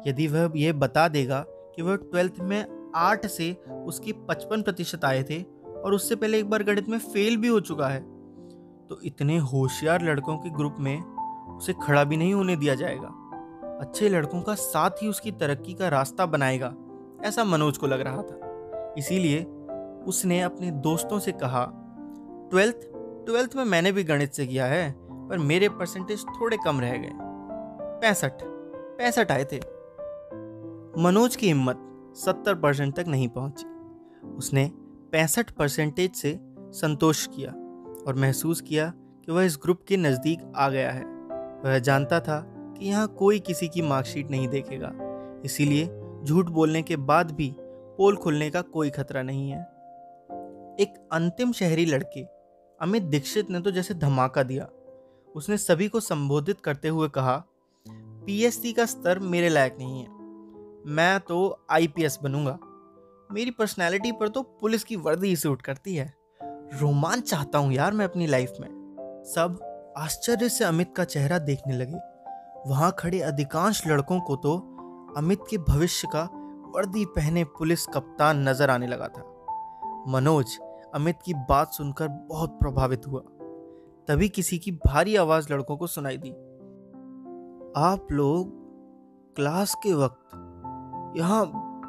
यदि 0.07 0.27
वह 0.27 0.53
यह 0.57 0.73
बता 0.73 1.09
देगा 1.09 1.45
कि 1.49 1.83
वह 1.83 1.97
ट्वेल्थ 1.97 2.41
में 2.41 2.91
आठ 2.95 3.27
से 3.27 3.53
उसके 3.85 4.13
पचपन 4.29 4.63
प्रतिशत 4.63 5.05
आए 5.05 5.23
थे 5.23 5.43
और 5.75 5.95
उससे 5.95 6.17
पहले 6.17 6.39
एक 6.39 6.51
बार 6.51 6.63
गणित 6.63 6.89
में 6.89 6.99
फेल 6.99 7.37
भी 7.37 7.49
हो 7.49 7.61
चुका 7.61 7.89
है 7.89 8.01
तो 8.89 9.01
इतने 9.05 9.37
होशियार 9.39 10.03
लड़कों 10.03 10.37
के 10.37 10.51
ग्रुप 10.51 10.77
में 10.81 11.03
उसे 11.57 11.73
खड़ा 11.83 12.05
भी 12.05 12.17
नहीं 12.17 12.35
होने 12.35 12.57
दिया 12.57 12.75
जाएगा। 12.75 13.09
अच्छे 13.81 14.09
लड़कों 14.09 14.41
का 14.43 14.55
साथ 14.55 15.03
ही 15.03 15.09
उसकी 15.09 15.33
तरक्की 15.33 15.75
का 15.75 15.89
रास्ता 15.89 16.27
बनाएगा, 16.27 16.73
ऐसा 17.25 17.45
मनोज 17.45 17.79
को 17.79 17.87
लग 17.87 18.01
रहा 18.01 18.23
था। 18.23 18.95
इसीलिए 18.99 19.43
उसने 20.07 20.41
अपने 20.41 20.71
दोस्तों 20.71 21.19
से 21.19 21.33
कहा, 21.33 21.65
ट्वेल्थ 22.51 22.89
ट्वेल्थ 23.27 23.57
में 23.57 23.65
मैंने 23.65 23.93
भी 23.93 24.05
गणित 24.05 24.33
से 24.33 24.47
किया 24.47 24.67
है, 24.67 24.95
पर 25.29 25.39
मेरे 25.39 25.69
परसेंटेज 25.69 26.25
थोड़े 26.41 26.57
कम 26.65 26.81
रह 26.81 26.97
गए। 26.97 27.13
पैंसठ 28.01 28.43
पैंसठ 28.43 29.31
आए 29.33 29.45
थे। 29.45 29.61
मनोज 31.01 31.37
की 31.37 31.47
हिम्मत 31.47 31.77
सत्तर 32.17 32.55
परसेंट 32.55 32.95
तक 32.97 33.05
नहीं 33.09 33.29
पहुँची। 33.29 33.67
उसने 34.29 34.71
पैंसठ 35.13 35.51
परसेंटेज 35.51 36.15
से 36.15 36.39
संतोष 36.73 37.27
किया 37.27 37.51
और 38.07 38.15
महसूस 38.17 38.61
किया 38.61 38.93
कि 38.97 39.33
वह 39.33 39.45
इस 39.45 39.59
ग्रुप 39.63 39.85
के 39.89 39.97
नज़दीक 39.97 40.53
आ 40.57 40.69
गया 40.69 40.91
है। 40.91 41.05
वह 41.65 41.79
जानता 41.79 42.21
था 42.21 42.41
कि 42.49 42.87
यहाँ 42.87 43.07
कोई 43.09 43.39
किसी 43.39 43.69
की 43.69 43.83
मार्कशीट 43.83 44.31
नहीं 44.31 44.49
देखेगा। 44.49 44.93
इसीलिए 45.45 45.87
झूठ 46.25 46.51
बोलने 46.51 46.83
के 46.83 46.97
बाद 46.97 47.31
भी 47.31 47.55
पोल 47.59 48.17
खुलने 48.17 48.51
का 48.51 48.61
कोई 48.61 48.91
खतरा 48.91 49.23
नहीं 49.23 49.51
है। 49.51 49.63
एक 50.81 51.09
अंतिम 51.13 51.53
शहरी 51.53 51.87
लड़के, 51.87 52.25
अमित 52.81 53.03
दीक्षित 53.03 53.51
ने 53.51 53.61
तो 53.61 53.71
जैसे 53.71 53.95
धमाका 53.95 54.43
दिया। 54.43 54.69
उसने 55.35 55.59
सभी 55.59 55.89
को 55.89 56.01
संबोधित 56.01 56.61
करते 56.61 56.89
हुए 56.89 57.09
कहा, 57.09 57.45
पीएससी 57.87 58.73
का 58.73 58.87
स्तर 58.87 59.19
मेरे 59.19 59.49
लायक 59.49 59.77
नहीं 59.79 60.01
है। 60.01 60.20
मैं 60.87 61.21
तो 61.21 61.67
आईपीएस 61.71 62.19
बनूँगा। 62.23 62.59
मेरी 63.33 63.51
पर्सनैलिटी 63.51 64.13
पर 64.13 64.29
तो 64.29 64.43
पुलिस 64.43 64.85
की 64.85 64.97
वर्दी 64.97 65.29
ही 65.29 65.37
सूट 65.37 65.63
करती 65.63 65.95
है। 65.97 66.15
रोमांच 66.81 67.23
चाहता 67.23 67.59
हूँ 67.59 67.73
यार 67.73 67.93
मैं 67.93 68.05
अपनी 68.05 68.27
लाइफ 68.27 68.53
में। 68.61 68.69
सब 69.27 69.59
आश्चर्य 69.99 70.49
से 70.49 70.65
अमित 70.65 70.93
का 70.97 71.05
चेहरा 71.05 71.39
देखने 71.39 71.77
लगे। 71.77 71.99
वहाँ 72.67 72.95
खड़े 72.99 73.21
अधिकांश 73.21 73.87
लड़कों 73.87 74.21
को 74.21 74.37
तो 74.37 74.57
अमित 75.17 75.41
के 75.51 75.59
भविष्य 75.59 76.09
का 76.13 76.29
वर्दी 76.77 77.05
पहने 77.05 77.45
पुलिस 77.45 77.87
कप्तान 77.87 78.49
नज़र 78.49 78.71
आने 78.71 78.87
लगा 78.87 79.09
था। 79.09 79.23
मनोज, 80.09 80.59
अमित 80.95 81.19
की 81.25 81.35
बात 81.35 81.73
सुनकर 81.73 82.09
बहुत 82.09 82.51
प्रभावित 82.51 83.07
हुआ। 83.07 83.21
तभी 84.09 84.29
किसी 84.29 84.59
की 84.59 84.73
भारी 84.73 85.17
आवाज़ 85.17 85.53
लड़कों 85.53 85.77
को 85.77 85.87
सुनाई 85.87 86.17
दी। 86.17 86.31
आप 87.81 88.07
लोग 88.13 88.59
क्लास 89.37 89.75
के 89.75 89.93
वक्त 89.93 90.37
यहाँ 91.17 91.45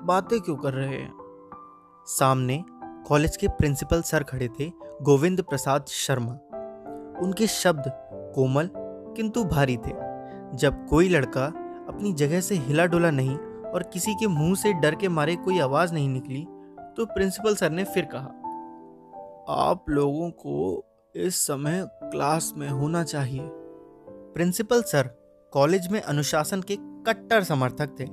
बातें 0.05 0.39
क्यों 0.41 0.55
कर 0.55 0.73
रहे 0.73 0.87
हैं? 0.87 1.11
सामने 2.07 2.63
कॉलेज 3.07 3.35
के 3.37 3.47
प्रिंसिपल 3.47 4.01
सर 4.01 4.23
खड़े 4.23 4.47
थे 4.59 4.69
गोविंद 5.01 5.41
प्रसाद 5.41 5.85
शर्मा। 5.87 6.31
उनके 7.23 7.47
शब्द 7.47 7.83
कोमल 8.35 8.69
किंतु 9.15 9.43
भारी 9.43 9.75
थे। 9.77 9.93
जब 10.57 10.85
कोई 10.89 11.09
लड़का 11.09 11.45
अपनी 11.87 12.13
जगह 12.13 12.41
से 12.41 12.55
हिला 12.57 12.85
डुला 12.85 13.11
नहीं 13.11 13.37
और 13.65 13.83
किसी 13.83 14.13
के 14.13 14.27
मुँह 14.27 14.55
से 14.55 14.73
डर 14.73 14.95
के 14.95 15.09
मारे 15.09 15.35
कोई 15.35 15.59
आवाज़ 15.59 15.93
नहीं 15.93 16.09
निकली 16.09 16.45
तो 16.97 17.05
प्रिंसिपल 17.05 17.55
सर 17.55 17.69
ने 17.69 17.83
फिर 17.83 18.07
कहा, 18.13 18.27
आप 19.49 19.89
लोगों 19.89 20.29
को 20.31 20.85
इस 21.15 21.35
समय 21.47 21.85
क्लास 22.03 22.51
में 22.57 22.67
होना 22.69 23.03
चाहिए। 23.03 23.49
प्रिंसिपल 24.33 24.81
सर 24.83 25.09
कॉलेज 25.53 25.87
में 25.87 26.01
अनुशासन 26.01 26.61
के 26.61 26.77
कट्टर 27.05 27.43
समर्थक 27.43 27.95
थे। 27.99 28.05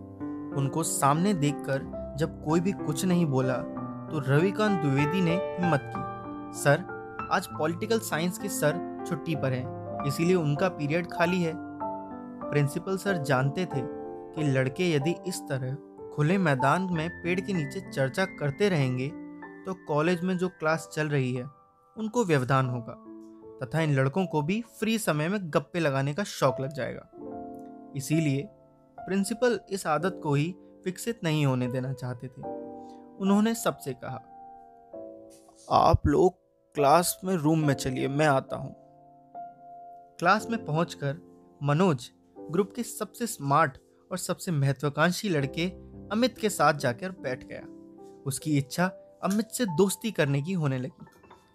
उनको 0.59 0.83
सामने 0.83 1.35
देखकर 1.37 1.83
जब 2.19 2.43
कोई 2.45 2.61
भी 2.61 2.73
कुछ 2.75 3.05
नहीं 3.05 3.27
बोला 3.27 3.57
तो 4.11 4.19
रविकांत 4.27 4.81
द्विवेदी 4.83 5.21
ने 5.21 5.35
हिम्मत 5.35 5.83
की। 5.87 6.59
सर, 6.59 6.85
आज 7.31 7.47
पॉलिटिकल 7.49 7.99
साइंस 8.01 8.39
के 8.39 8.49
सर 8.51 9.05
छुट्टी 9.09 9.35
पर 9.37 9.53
हैं, 9.53 10.07
इसीलिए 10.07 10.35
उनका 10.37 10.69
पीरियड 10.71 11.07
खाली 11.13 11.43
है। 11.43 11.53
प्रिंसिपल 12.43 12.97
सर 12.97 13.23
जानते 13.23 13.65
थे 13.67 13.83
कि 14.35 14.45
लड़के 14.45 14.91
यदि 14.91 15.15
इस 15.29 15.41
तरह 15.49 15.75
खुले 16.15 16.39
मैदान 16.39 16.89
में 16.93 17.09
पेड़ 17.23 17.41
के 17.41 17.53
नीचे 17.53 17.81
चर्चा 17.91 18.25
करते 18.39 18.69
रहेंगे 18.69 19.09
तो 19.67 19.75
कॉलेज 19.89 20.23
में 20.23 20.37
जो 20.39 20.49
क्लास 20.51 20.89
चल 20.93 21.09
रही 21.09 21.33
है, 21.35 21.45
उनको 21.97 22.25
व्यवधान 22.25 22.69
होगा, 22.69 22.95
तथा 23.63 23.81
इन 23.81 23.95
लड़कों 23.95 24.25
को 24.27 24.43
भी 24.43 24.61
फ्री 24.81 24.99
समय 24.99 25.29
में 25.29 25.39
गप्पे 25.45 25.81
लगाने 25.81 26.15
का 26.15 26.25
शौक 26.25 26.61
लग 26.61 26.73
जाएगा। 26.73 27.09
इसीलिए 27.97 28.49
प्रिंसिपल 29.09 29.61
इस 29.71 29.87
आदत 29.87 30.21
को 30.23 30.35
ही 30.35 30.55
विकसित 30.85 31.21
नहीं 31.25 31.47
होने 31.47 31.69
देना 31.69 31.93
चाहते 31.93 32.29
थे। 32.29 32.43
उन्होंने 33.19 33.55
सबसे 33.55 33.93
कहा, 33.95 34.17
आप 35.69 36.07
लोग 36.07 36.35
क्लास 36.75 37.21
में 37.25 37.35
रूम 37.35 37.67
में 37.67 37.75
चलिए, 37.75 38.09
मैं 38.09 38.27
आता 38.27 38.57
हूँ। 38.57 38.75
क्लास 40.19 40.47
में 40.51 40.65
पहुंचकर 40.65 41.21
मनोज 41.63 42.11
ग्रुप 42.51 42.73
के 42.77 42.83
सबसे 42.83 43.27
स्मार्ट 43.27 43.79
और 44.11 44.19
सबसे 44.19 44.53
महत्वाकांक्षी 44.53 45.29
लड़के 45.29 45.69
अमित 46.13 46.39
के 46.39 46.49
साथ 46.49 46.75
जाकर 46.75 47.11
बैठ 47.11 47.45
गया। 47.45 47.61
उसकी 48.27 48.59
इच्छा 48.59 48.87
अमित 49.23 49.49
से 49.49 49.67
दोस्ती 49.67 50.11
करने 50.11 50.43
की 50.43 50.53
होने 50.53 50.79
लगी। 50.79 51.07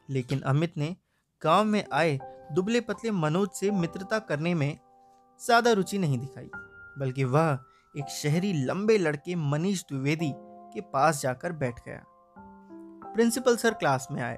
लेकिन 0.10 0.42
अमित 0.42 0.78
ने 0.78 0.96
गाँव 1.42 1.64
में 1.64 1.84
आए 1.94 2.20
दुबले 2.52 2.82
पतले 2.82 3.12
मनोज 3.12 3.50
से 3.50 3.72
मित्रता 3.72 4.20
करने 4.20 4.54
में 4.54 4.78
ज़्यादा 5.42 5.72
रुचि 5.72 5.98
नहीं 5.98 6.20
दिखाई। 6.20 6.50
बल्कि 7.00 7.24
वह 7.24 7.60
एक 7.98 8.06
शहरी 8.06 8.54
लंबे 8.54 8.98
लड़के 8.98 9.36
मनीष 9.36 9.82
द्विवेदी 9.82 10.34
के 10.74 10.82
पास 10.82 11.22
जाकर 11.22 11.52
बैठ 11.52 11.80
गया। 11.80 12.04
प्रिंसिपल 13.14 13.58
सर 13.58 13.74
क्लास 13.74 14.08
में 14.12 14.22
आए। 14.22 14.38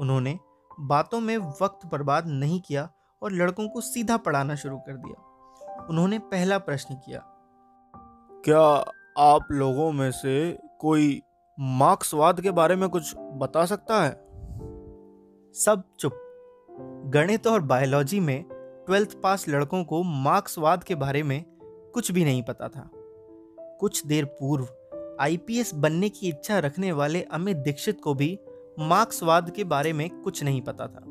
उन्होंने 0.00 0.38
बातों 0.80 1.20
में 1.20 1.38
वक्त 1.38 1.86
बर्बाद 1.86 2.26
नहीं 2.26 2.60
किया 2.60 2.90
और 3.22 3.32
लड़कों 3.32 3.68
को 3.68 3.80
सीधा 3.80 4.16
पढ़ाना 4.16 4.54
शुरू 4.54 4.78
कर 4.78 4.96
दिया। 4.96 5.22
उन्होंने 5.90 6.18
पहला 6.18 6.58
प्रश्न 6.58 6.94
किया 6.94 7.22
क्या 8.44 8.92
आप 9.18 9.52
लोगों 9.52 9.92
में 9.92 10.10
से 10.10 10.58
कोई 10.80 11.22
मार्क्सवाद 11.60 12.40
के 12.40 12.50
बारे 12.50 12.76
में 12.76 12.88
कुछ 12.88 13.14
बता 13.16 13.64
सकता 13.66 14.02
है? 14.02 14.10
सब 15.52 15.82
चुप। 15.98 16.12
गणित 17.06 17.46
और 17.46 17.60
बायोलॉजी 17.60 18.20
में 18.20 18.44
ट्वेल्थ 18.86 19.20
पास 19.22 19.48
लड़कों 19.48 19.84
को 19.84 20.02
मार्क्सवाद 20.02 20.84
के 20.84 20.94
बारे 20.94 21.22
में 21.22 21.55
कुछ 21.96 22.12
भी 22.12 22.24
नहीं 22.24 22.42
पता 22.42 22.68
था। 22.68 22.90
कुछ 23.80 24.06
देर 24.06 24.24
पूर्व, 24.24 24.68
आईपीएस 25.20 25.74
बनने 25.74 26.08
की 26.08 26.28
इच्छा 26.28 26.58
रखने 26.58 26.92
वाले 26.92 27.22
अमित 27.22 27.56
दीक्षित 27.56 28.00
को 28.00 28.14
भी 28.14 28.38
मार्क्सवाद 28.78 29.50
के 29.50 29.64
बारे 29.64 29.92
में 29.92 30.10
कुछ 30.10 30.42
नहीं 30.42 30.62
पता 30.62 30.86
था। 30.86 31.04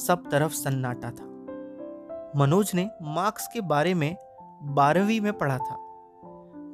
सब 0.00 0.22
तरफ़ 0.30 0.52
सन्नाटा 0.52 1.10
था। 1.10 1.24
मनोज 2.36 2.72
ने 2.74 2.90
मार्क्स 3.02 3.48
के 3.52 3.60
बारे 3.60 3.94
में 3.94 4.16
बारहवीं 4.62 5.20
में 5.20 5.32
पढ़ा 5.32 5.58
था। 5.58 5.76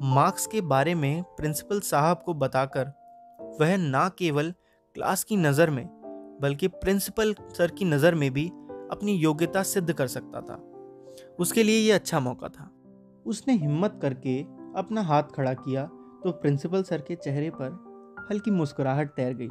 मार्क्स 0.03 0.47
के 0.47 0.61
बारे 0.61 0.95
में 0.95 1.23
प्रिंसिपल 1.23 1.81
साहब 1.81 2.23
को 2.27 2.35
बताकर, 2.35 2.85
वह 3.61 3.77
ना 3.77 4.09
केवल 4.09 4.55
क्लास 4.95 5.25
की 5.25 5.37
नज़र 5.37 5.71
में, 5.71 5.87
बल्कि 6.43 6.69
प्रिंसिपल 6.69 7.35
सर 7.35 7.71
की 7.71 7.85
नज़र 7.85 8.15
में 8.15 8.31
भी 8.31 8.49
अपनी 8.91 9.13
योग्यता 9.13 9.63
सिद्ध 9.63 9.93
कर 9.93 10.07
सकता 10.07 10.41
था। 10.41 10.65
उसके 11.39 11.63
लिए 11.63 11.89
यह 11.89 11.95
अच्छा 11.95 12.21
मौका 12.21 12.49
था। 12.49 12.75
उसने 13.29 13.55
हिम्मत 13.55 13.99
करके 14.03 14.41
अपना 14.77 15.03
हाथ 15.03 15.23
खड़ा 15.23 15.53
किया 15.55 15.85
तो 16.25 16.31
प्रिंसिपल 16.33 16.83
सर 16.83 17.01
के 17.01 17.15
चेहरे 17.15 17.51
पर 17.51 18.27
हल्की 18.31 18.51
मुस्कुराहट 18.51 19.11
तैर 19.11 19.35
गई। 19.35 19.49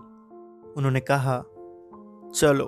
उन्होंने 0.77 1.00
कहा, 1.00 1.38
चलो, 2.36 2.65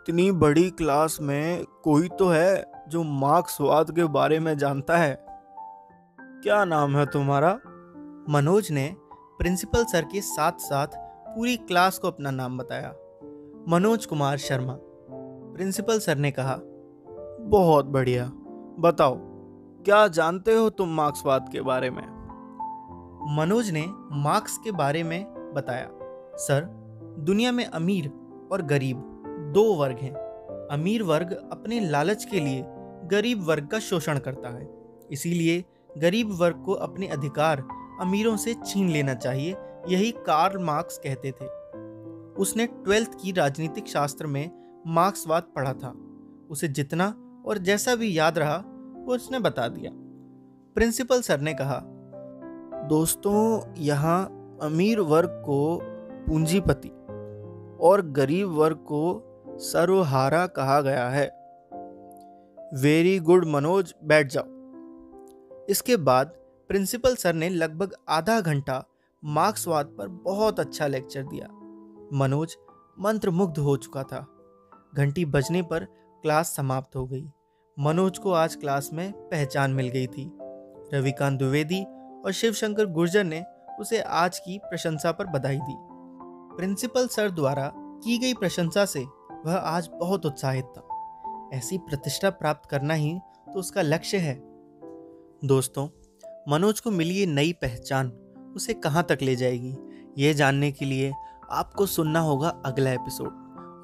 इतनी 0.00 0.30
बड़ी 0.32 0.70
क्लास 0.70 1.18
में 1.20 1.64
कोई 1.84 2.08
तो 2.08 2.28
है 2.28 2.64
जो 2.88 3.02
मार्क्सवाद 3.02 3.90
के 3.90 4.04
बारे 4.04 4.40
में 4.40 4.56
जानता 4.58 4.96
है। 4.96 5.14
क्या 6.20 6.64
नाम 6.64 6.96
है 6.96 7.06
तुम्हारा? 7.06 7.52
मनोज 8.28 8.70
ने 8.70 8.94
प्रिंसिपल 9.38 9.84
सर 9.84 10.04
के 10.04 10.20
साथ 10.20 10.52
साथ 10.60 10.86
पूरी 11.28 11.56
क्लास 11.56 11.98
को 11.98 12.08
अपना 12.08 12.30
नाम 12.30 12.58
बताया। 12.58 12.94
मनोज 13.68 14.06
कुमार 14.06 14.36
शर्मा। 14.38 14.76
प्रिंसिपल 15.54 15.98
सर 15.98 16.16
ने 16.16 16.30
कहा, 16.30 16.58
बहुत 17.48 17.86
बढ़िया, 17.86 18.30
बताओ 18.80 19.27
क्या 19.88 20.08
जानते 20.08 20.54
हो 20.54 20.70
तुम 20.70 20.88
मार्क्सवाद 20.88 21.48
के 21.52 21.60
बारे 21.60 21.90
में? 21.90 22.02
मनोज 23.36 23.70
ने 23.70 23.86
मार्क्स 24.12 24.58
के 24.58 24.72
बारे 24.72 25.02
में 25.02 25.52
बताया। 25.54 25.88
सर, 26.36 26.64
दुनिया 27.18 27.52
में 27.52 27.64
अमीर 27.64 28.12
और 28.52 28.62
गरीब 28.62 28.96
दो 29.54 29.74
वर्ग 29.74 29.98
हैं। 29.98 30.14
अमीर 30.70 31.02
वर्ग 31.02 31.48
अपने 31.52 31.80
लालच 31.80 32.24
के 32.24 32.40
लिए 32.40 32.64
गरीब 33.04 33.44
वर्ग 33.44 33.66
का 33.66 33.78
शोषण 33.78 34.18
करता 34.18 34.48
है। 34.48 34.70
इसीलिए 35.10 35.64
गरीब 35.98 36.32
वर्ग 36.32 36.62
को 36.64 36.72
अपने 36.72 37.06
अधिकार 37.06 37.68
अमीरों 38.00 38.36
से 38.36 38.54
छीन 38.54 38.88
लेना 38.88 39.14
चाहिए, 39.14 39.56
यही 39.88 40.10
कार्ल 40.10 40.58
मार्क्स 40.58 40.98
कहते 40.98 41.30
थे। 41.30 41.46
उसने 42.32 42.66
ट्वेल्थ 42.66 43.10
की 43.22 43.32
राजनीतिक 43.32 43.86
शास्त्र 43.86 44.26
में 44.26 44.50
मार्क्सवाद 44.86 45.42
पढ़ा 45.42 45.72
था। 45.72 45.94
उसे 46.50 46.68
जितना 46.68 47.14
और 47.46 47.58
जैसा 47.58 47.94
भी 47.94 48.18
याद 48.18 48.38
रहा 48.38 48.64
वो 49.08 49.14
उसने 49.14 49.38
बता 49.38 49.68
दिया। 49.68 49.90
प्रिंसिपल 50.74 51.20
सर 51.20 51.40
ने 51.40 51.54
कहा, 51.54 51.82
दोस्तों, 52.88 53.62
यहाँ 53.78 54.26
अमीर 54.62 55.00
वर्ग 55.00 55.28
को 55.28 55.80
पूंजीपति 56.26 56.88
और 57.80 58.02
गरीब 58.02 58.48
वर्ग 58.48 58.76
को 58.76 59.24
सर्वहारा 59.50 60.46
कहा 60.46 60.80
गया 60.80 61.08
है। 61.08 61.26
वेरी 62.74 63.18
गुड, 63.18 63.44
मनोज, 63.44 63.94
बैठ 64.04 64.26
जाओ। 64.26 64.44
इसके 65.68 65.96
बाद 65.96 66.26
प्रिंसिपल 66.68 67.16
सर 67.16 67.32
ने 67.34 67.48
लगभग 67.48 67.94
आधा 68.08 68.40
घंटा 68.40 68.84
मार्क्सवाद 69.24 69.86
पर 69.86 70.08
बहुत 70.08 70.60
अच्छा 70.60 70.86
लेक्चर 70.86 71.22
दिया। 71.22 71.46
मनोज 72.12 72.56
मंत्रमुग्ध 73.00 73.58
हो 73.58 73.76
चुका 73.76 74.02
था। 74.02 74.26
घंटी 74.96 75.24
बजने 75.24 75.62
पर 75.62 75.84
क्लास 76.22 76.56
समाप्त 76.56 76.96
हो 76.96 77.06
गई। 77.06 77.30
मनोज 77.78 78.16
को 78.18 78.32
आज 78.32 78.54
क्लास 78.54 78.90
में 78.92 79.12
पहचान 79.12 79.70
मिल 79.70 79.88
गई 79.88 80.06
थी। 80.06 80.24
रविकांत 80.94 81.38
द्विवेदी 81.38 81.82
और 82.24 82.32
शिवशंकर 82.32 82.86
गुर्जर 82.86 83.24
ने 83.24 83.42
उसे 83.80 84.00
आज 84.00 84.38
की 84.38 84.58
प्रशंसा 84.58 85.12
पर 85.12 85.26
बधाई 85.26 85.58
दी। 85.58 85.74
प्रिंसिपल 86.56 87.06
सर 87.06 87.30
द्वारा 87.30 87.70
की 87.74 88.16
गई 88.18 88.34
प्रशंसा 88.34 88.84
से 88.84 89.04
वह 89.46 89.54
आज 89.54 89.88
बहुत 89.92 90.26
उत्साहित 90.26 90.64
था। 90.64 91.50
ऐसी 91.54 91.78
प्रतिष्ठा 91.78 92.30
प्राप्त 92.30 92.68
करना 92.70 92.94
ही 92.94 93.12
तो 93.46 93.58
उसका 93.58 93.82
लक्ष्य 93.82 94.18
है। 94.18 94.34
दोस्तों, 95.44 95.86
मनोज 96.48 96.80
को 96.80 96.90
मिली 96.90 97.14
ये 97.14 97.26
नई 97.26 97.52
पहचान 97.52 98.08
उसे 98.56 98.74
कहाँ 98.74 99.06
तक 99.08 99.18
ले 99.22 99.36
जाएगी, 99.36 99.76
ये 100.18 100.34
जानने 100.34 100.72
के 100.72 100.84
लिए 100.84 101.12
आपको 101.50 101.86
सुनना 101.86 102.20
होगा 102.20 102.48
अगला 102.66 102.92
एपिसोड। 102.92 103.28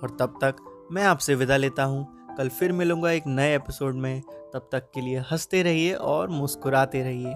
और 0.02 0.16
तब 0.20 0.38
तक 0.44 0.88
मैं 0.92 1.04
आपसे 1.04 1.34
विदा 1.34 1.56
लेता 1.56 1.84
हूँ। 1.84 2.23
कल 2.38 2.48
फिर 2.48 2.72
मिलूँगा 2.72 3.10
एक 3.10 3.22
नए 3.26 3.56
एपिसोड 3.56 3.94
में। 3.94 4.20
तब 4.54 4.68
तक 4.72 4.90
के 4.94 5.00
लिए 5.00 5.18
हँसते 5.18 5.62
रहिए 5.62 5.94
और 5.94 6.28
मुस्कुराते 6.28 7.02
रहिए। 7.02 7.34